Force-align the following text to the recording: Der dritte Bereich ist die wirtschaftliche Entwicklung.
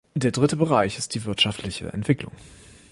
Der 0.15 0.31
dritte 0.31 0.55
Bereich 0.55 0.97
ist 0.97 1.13
die 1.13 1.25
wirtschaftliche 1.25 1.93
Entwicklung. 1.93 2.31